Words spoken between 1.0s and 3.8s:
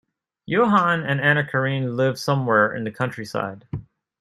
and Anna-Karin live somewhere in the countryside.